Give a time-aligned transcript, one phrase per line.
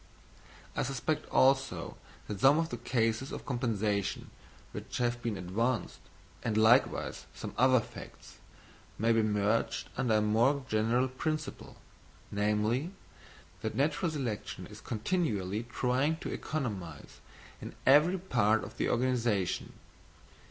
[0.75, 1.95] I suspect, also,
[2.27, 4.31] that some of the cases of compensation
[4.71, 5.99] which have been advanced,
[6.41, 8.37] and likewise some other facts,
[8.97, 11.77] may be merged under a more general principle,
[12.31, 12.89] namely,
[13.61, 17.19] that natural selection is continually trying to economise
[17.61, 19.73] in every part of the organisation.